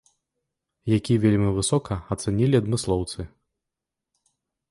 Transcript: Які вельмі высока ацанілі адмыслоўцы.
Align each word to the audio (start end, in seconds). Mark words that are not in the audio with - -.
Які 0.97 1.13
вельмі 1.25 1.49
высока 1.57 1.93
ацанілі 2.15 2.59
адмыслоўцы. 2.61 3.27